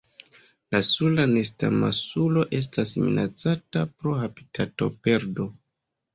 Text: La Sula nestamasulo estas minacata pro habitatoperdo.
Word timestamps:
La 0.75 0.79
Sula 0.87 1.25
nestamasulo 1.33 2.47
estas 2.61 2.95
minacata 3.05 3.85
pro 3.93 4.17
habitatoperdo. 4.25 5.49